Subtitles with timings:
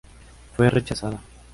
[0.57, 1.21] Fue rechazada.